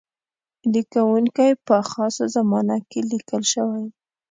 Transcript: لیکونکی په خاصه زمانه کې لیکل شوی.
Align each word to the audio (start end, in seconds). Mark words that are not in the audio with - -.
لیکونکی 0.73 1.51
په 1.67 1.77
خاصه 1.89 2.25
زمانه 2.35 2.77
کې 2.89 2.99
لیکل 3.11 3.41
شوی. 3.53 3.85